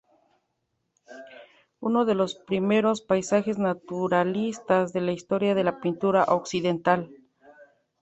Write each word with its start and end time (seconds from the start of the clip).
Uno 1.79 2.05
de 2.05 2.15
los 2.15 2.33
primeros 2.33 3.01
paisajes 3.03 3.59
naturalistas 3.59 4.93
de 4.93 5.01
la 5.01 5.11
historia 5.11 5.53
de 5.53 5.63
la 5.63 5.79
pintura 5.79 6.23
occidental. 6.23 7.11